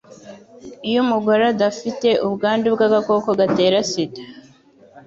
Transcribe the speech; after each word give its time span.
iyo 0.87 0.99
umugore 1.05 1.43
adafite 1.53 2.07
ubwandu 2.27 2.65
bw 2.75 2.79
agakoko 2.87 3.29
gatera 3.39 3.77
sida 3.91 4.21